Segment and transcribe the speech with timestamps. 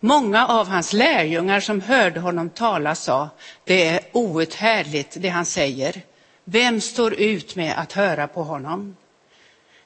[0.00, 3.28] Många av hans lärjungar som hörde honom tala sa,
[3.64, 6.02] det är outhärdligt det han säger.
[6.44, 8.96] Vem står ut med att höra på honom?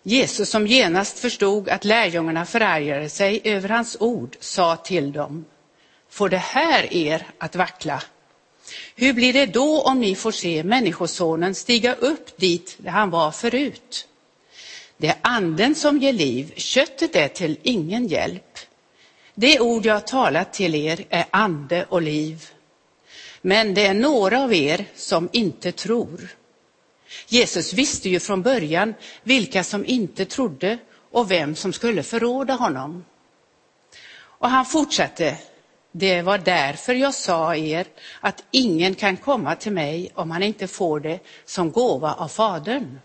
[0.02, 5.44] Jesus som genast förstod att lärjungarna förargade sig över hans ord sa till dem,
[6.10, 8.02] får det här er att vackla?
[8.96, 13.30] Hur blir det då om ni får se Människosonen stiga upp dit där han var
[13.30, 14.08] förut?
[14.96, 18.58] Det är anden som ger liv, köttet är till ingen hjälp.
[19.34, 22.44] Det ord jag har talat till er är ande och liv.
[23.42, 26.28] Men det är några av er som inte tror.
[27.28, 30.78] Jesus visste ju från början vilka som inte trodde
[31.10, 33.04] och vem som skulle förråda honom.
[34.16, 35.36] Och han fortsatte,
[35.92, 37.86] det var därför jag sa er
[38.20, 42.98] att ingen kan komma till mig om han inte får det som gåva av Fadern.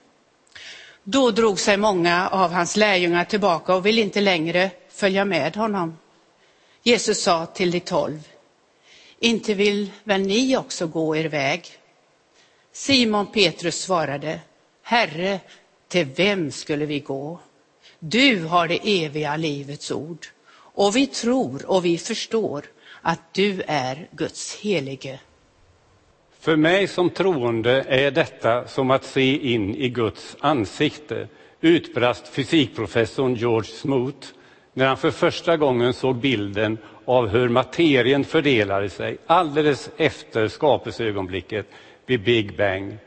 [1.04, 5.98] Då drog sig många av hans lärjungar tillbaka och ville inte längre följa med honom.
[6.84, 8.28] Jesus sa till de tolv,
[9.20, 11.66] inte vill väl ni också gå er väg?
[12.72, 14.40] Simon Petrus svarade,
[14.84, 15.40] Herre,
[15.88, 17.40] till vem skulle vi gå?
[18.00, 22.66] Du har det eviga livets ord och vi tror och vi förstår
[23.02, 25.20] att du är Guds helige.
[26.40, 31.28] För mig som troende är detta som att se in i Guds ansikte,
[31.62, 34.34] utbrast fysikprofessorn George Smoot
[34.74, 41.66] när han för första gången såg bilden av hur materien fördelade sig alldeles efter skapelseögonblicket
[42.06, 42.98] vid Big Bang.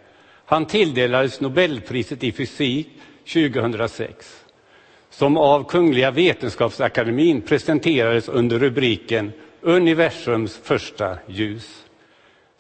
[0.44, 2.88] Han tilldelades Nobelpriset i fysik
[3.32, 4.44] 2006
[5.10, 11.84] som av Kungliga Vetenskapsakademien presenterades under rubriken Universums första ljus.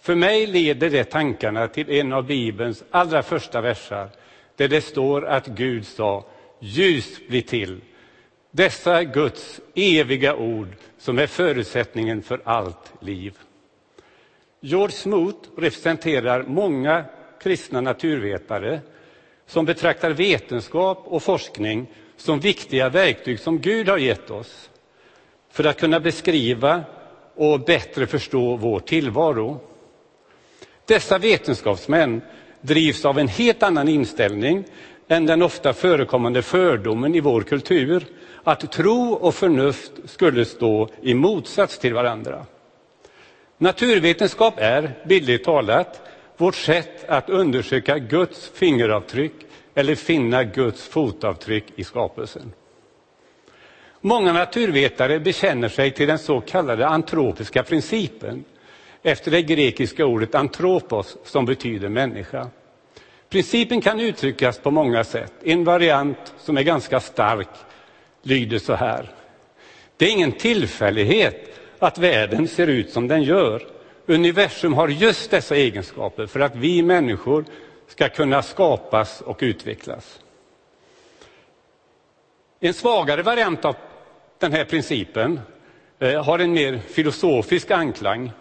[0.00, 4.08] För mig leder det tankarna till en av Bibelns allra första versar
[4.56, 6.26] där det står att Gud sa
[6.60, 7.80] ljus blir till.
[8.54, 13.38] Dessa är Guds eviga ord som är förutsättningen för allt liv.
[14.60, 17.04] George Smoot representerar många
[17.42, 18.80] kristna naturvetare
[19.46, 24.70] som betraktar vetenskap och forskning som viktiga verktyg som Gud har gett oss
[25.50, 26.84] för att kunna beskriva
[27.34, 29.60] och bättre förstå vår tillvaro.
[30.86, 32.20] Dessa vetenskapsmän
[32.60, 34.64] drivs av en helt annan inställning
[35.12, 38.06] än den ofta förekommande fördomen i vår kultur
[38.44, 42.46] att tro och förnuft skulle stå i motsats till varandra.
[43.58, 46.00] Naturvetenskap är, bildligt talat,
[46.36, 49.32] vårt sätt att undersöka Guds fingeravtryck
[49.74, 52.52] eller finna Guds fotavtryck i skapelsen.
[54.00, 58.44] Många naturvetare bekänner sig till den så kallade antropiska principen
[59.02, 62.48] efter det grekiska ordet antropos som betyder människa.
[63.32, 65.32] Principen kan uttryckas på många sätt.
[65.44, 67.48] En variant som är ganska stark
[68.22, 69.10] lyder så här.
[69.96, 73.66] Det är ingen tillfällighet att världen ser ut som den gör.
[74.06, 77.44] Universum har just dessa egenskaper för att vi människor
[77.88, 80.20] ska kunna skapas och utvecklas.
[82.60, 83.76] En svagare variant av
[84.38, 85.40] den här principen
[85.98, 88.32] eh, har en mer filosofisk anklang.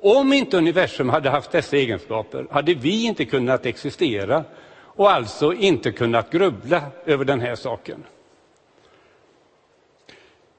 [0.00, 4.44] Om inte universum hade haft dessa egenskaper hade vi inte kunnat existera
[4.80, 8.04] och alltså inte kunnat grubbla över den här saken.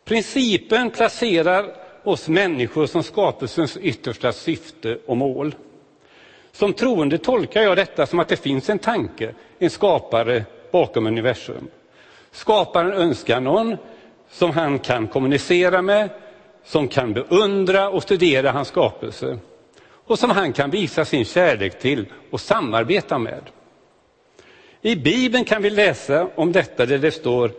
[0.06, 5.56] Principen placerar oss människor som skapelsens yttersta syfte och mål.
[6.52, 11.68] Som troende tolkar jag detta som att det finns en tanke, en skapare bakom universum.
[12.32, 13.78] Skaparen önskar någon
[14.30, 16.10] som han kan kommunicera med,
[16.64, 19.40] som kan beundra och studera hans skapelse
[20.06, 23.42] och som han kan visa sin kärlek till och samarbeta med.
[24.82, 27.52] I Bibeln kan vi läsa om detta där det står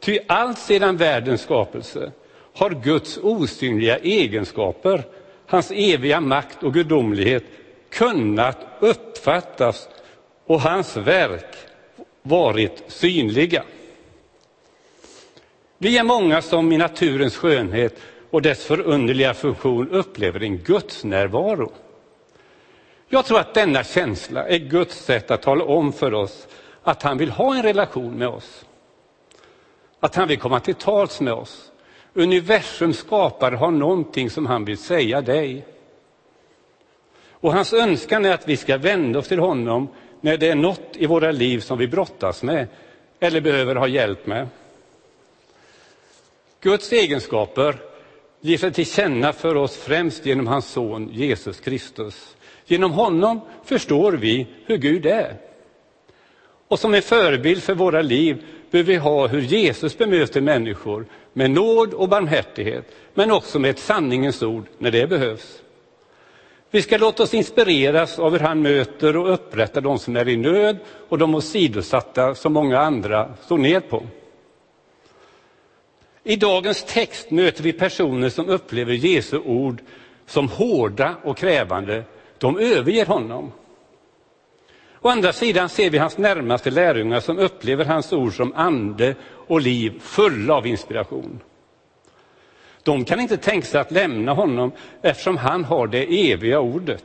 [0.00, 2.12] Ty allt sedan världens skapelse
[2.54, 5.02] har Guds osynliga egenskaper,
[5.46, 7.44] hans eviga makt och gudomlighet
[7.90, 9.88] kunnat uppfattas
[10.46, 11.56] och hans verk
[12.22, 13.62] varit synliga.
[15.78, 18.00] Vi är många som i naturens skönhet
[18.34, 21.72] och dess förunderliga funktion upplever en gudsnärvaro.
[23.08, 26.48] Jag tror att denna känsla är Guds sätt att tala om för oss
[26.82, 28.64] att han vill ha en relation med oss.
[30.00, 31.72] Att han vill komma till tals med oss.
[32.14, 35.66] Universums skapare har någonting som han vill säga dig.
[37.30, 39.88] Och hans önskan är att vi ska vända oss till honom
[40.20, 42.66] när det är något i våra liv som vi brottas med
[43.20, 44.48] eller behöver ha hjälp med.
[46.60, 47.93] Guds egenskaper
[48.46, 52.36] ger sig till känna för oss främst genom hans son Jesus Kristus.
[52.66, 55.36] Genom honom förstår vi hur Gud är.
[56.68, 61.50] Och som en förebild för våra liv bör vi ha hur Jesus bemöter människor med
[61.50, 65.62] nåd och barmhärtighet, men också med ett sanningens ord när det behövs.
[66.70, 70.36] Vi ska låta oss inspireras av hur han möter och upprättar de som är i
[70.36, 70.76] nöd
[71.08, 74.02] och de åsidosatta som många andra står ned på.
[76.26, 79.80] I dagens text möter vi personer som upplever Jesu ord
[80.26, 82.04] som hårda och krävande.
[82.38, 83.52] De överger honom.
[85.00, 89.60] Å andra sidan ser vi hans närmaste lärjungar som upplever hans ord som ande och
[89.60, 91.40] liv, fulla av inspiration.
[92.82, 94.72] De kan inte tänka sig att lämna honom
[95.02, 97.04] eftersom han har det eviga ordet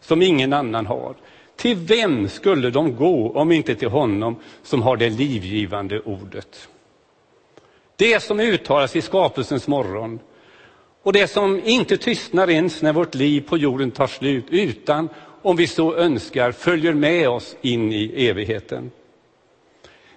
[0.00, 1.14] som ingen annan har.
[1.56, 6.68] Till vem skulle de gå om inte till honom som har det livgivande ordet?
[7.96, 10.18] Det som uttalas i skapelsens morgon
[11.02, 15.08] och det som inte tystnar ens när vårt liv på jorden tar slut utan,
[15.42, 18.90] om vi så önskar, följer med oss in i evigheten.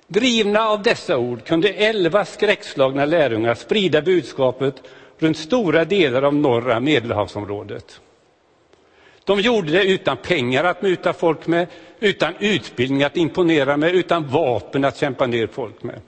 [0.07, 4.75] Drivna av dessa ord kunde elva skräckslagna lärjungar sprida budskapet
[5.19, 8.01] runt stora delar av norra Medelhavsområdet.
[9.23, 11.67] De gjorde det utan pengar att muta folk med,
[11.99, 16.01] utan utbildning att imponera med, utan vapen att kämpa ner folk med.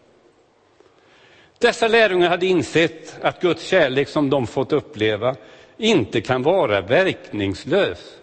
[1.59, 5.35] Dessa lärjungar hade insett att Guds kärlek som de fått uppleva
[5.77, 8.15] inte kan vara verkningslös.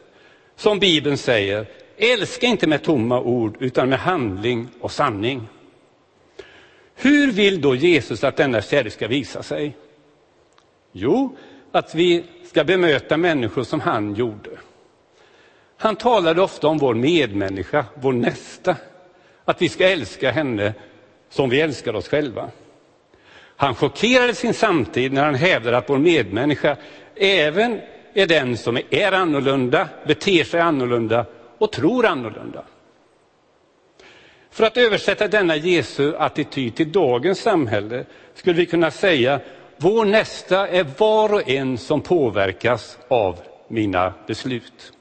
[0.56, 1.66] Som Bibeln säger,
[1.96, 5.48] älska inte med tomma ord utan med handling och sanning.
[6.94, 9.76] Hur vill då Jesus att denna kärlek ska visa sig?
[10.92, 11.36] Jo,
[11.72, 14.50] att vi ska bemöta människor som han gjorde.
[15.76, 18.76] Han talade ofta om vår medmänniska, vår nästa,
[19.44, 20.74] att vi ska älska henne
[21.30, 22.50] som vi älskar oss själva.
[23.56, 26.76] Han chockerade sin samtid när han hävdade att vår medmänniska
[27.16, 27.80] även
[28.14, 31.26] är den som är annorlunda, beter sig annorlunda
[31.58, 32.64] och tror annorlunda.
[34.50, 38.04] För att översätta denna Jesu attityd till dagens samhälle
[38.34, 39.40] skulle vi kunna säga
[39.76, 43.38] vår nästa är var och en som påverkas av
[43.68, 44.92] mina beslut.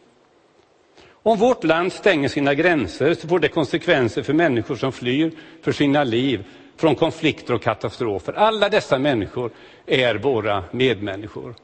[1.11, 5.31] Om vårt land stänger sina gränser så får det konsekvenser för människor som flyr
[5.61, 6.43] för sina liv
[6.77, 8.33] från konflikter och katastrofer.
[8.33, 9.51] Alla dessa människor
[9.86, 11.56] är våra medmänniskor.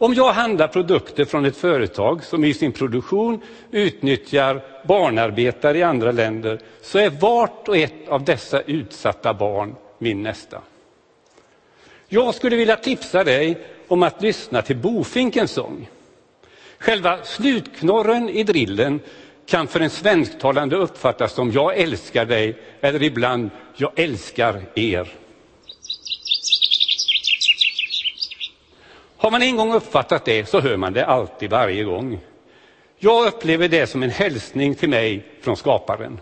[0.00, 3.40] Om jag handlar produkter från ett företag som i sin produktion
[3.70, 10.22] utnyttjar barnarbetare i andra länder så är vart och ett av dessa utsatta barn min
[10.22, 10.60] nästa.
[12.08, 13.58] Jag skulle vilja tipsa dig
[13.88, 15.88] om att lyssna till bofinkens sång.
[16.78, 19.00] Själva slutknorren i drillen
[19.48, 25.08] kan för en svensktalande uppfattas som jag älskar dig eller ibland jag älskar er.
[29.16, 32.20] Har man en gång uppfattat det så hör man det alltid varje gång.
[32.98, 36.20] Jag upplever det som en hälsning till mig från skaparen.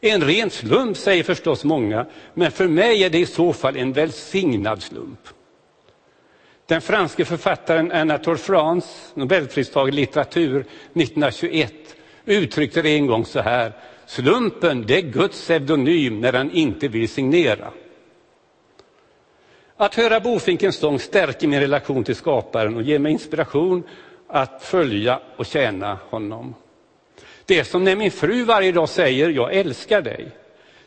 [0.00, 3.92] En ren slump säger förstås många, men för mig är det i så fall en
[3.92, 5.20] välsignad slump.
[6.66, 11.72] Den franske författaren Anatole France, nobelpristagare i litteratur 1921,
[12.24, 13.72] uttryckte det en gång så här.
[14.06, 17.72] Slumpen, det är Guds pseudonym när han inte vill signera.
[19.76, 23.82] Att höra bofinkens sång stärker min relation till skaparen och ger mig inspiration
[24.28, 26.54] att följa och tjäna honom.
[27.46, 30.28] Det är som när min fru varje dag säger jag älskar dig,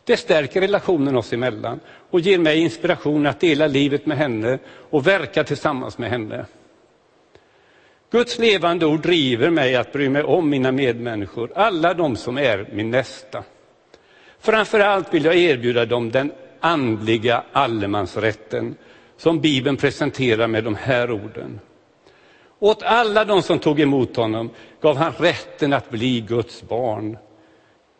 [0.08, 4.58] det stärker relationen oss emellan och ger mig inspiration att dela livet med henne
[4.90, 6.46] och verka tillsammans med henne.
[8.10, 12.68] Guds levande ord driver mig att bry mig om mina medmänniskor, alla de som är
[12.72, 13.44] min nästa.
[14.40, 18.76] Framför allt vill jag erbjuda dem den andliga allemansrätten
[19.16, 21.60] som Bibeln presenterar med de här orden.
[22.58, 24.50] Åt alla de som tog emot honom
[24.80, 27.16] gav han rätten att bli Guds barn.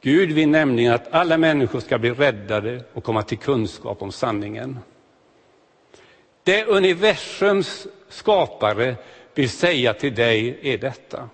[0.00, 4.78] Gud vill nämligen att alla människor ska bli räddade och komma till kunskap om sanningen.
[6.42, 8.96] Det universums skapare
[9.34, 11.28] vill säga till dig är detta.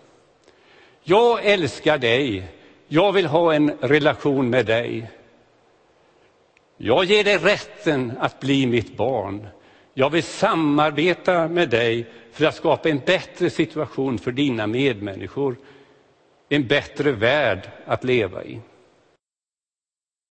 [1.03, 2.45] Jag älskar dig.
[2.89, 5.11] Jag vill ha en relation med dig.
[6.77, 9.47] Jag ger dig rätten att bli mitt barn.
[9.95, 15.57] Jag vill samarbeta med dig för att skapa en bättre situation för dina medmänniskor.
[16.55, 18.61] En bättre värld att leva i.